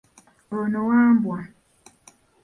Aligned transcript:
Ono 0.59 0.79
Wambwa. 0.87 1.39